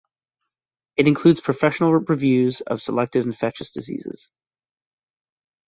[0.97, 4.29] It includes professional reviews of selected infectious diseases.